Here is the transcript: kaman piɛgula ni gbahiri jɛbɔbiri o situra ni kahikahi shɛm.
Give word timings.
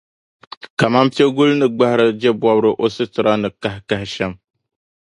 kaman 0.79 1.07
piɛgula 1.15 1.53
ni 1.57 1.67
gbahiri 1.75 2.05
jɛbɔbiri 2.21 2.71
o 2.83 2.85
situra 2.95 3.31
ni 3.41 3.49
kahikahi 3.61 4.07
shɛm. 4.13 4.31